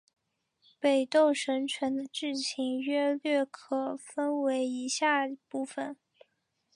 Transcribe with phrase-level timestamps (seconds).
[0.79, 5.95] 北斗神拳的剧情约略可分为以下部分。